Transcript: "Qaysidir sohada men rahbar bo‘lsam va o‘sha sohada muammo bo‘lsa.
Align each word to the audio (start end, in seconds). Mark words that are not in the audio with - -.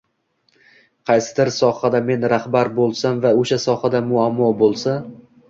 "Qaysidir 1.09 1.51
sohada 1.55 2.01
men 2.07 2.25
rahbar 2.33 2.73
bo‘lsam 2.81 3.21
va 3.27 3.35
o‘sha 3.43 3.61
sohada 3.67 4.03
muammo 4.09 4.51
bo‘lsa. 4.65 4.99